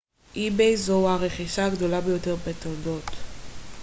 [0.75, 3.13] זו הרכישה הגדולה ביותר בתולדות ebay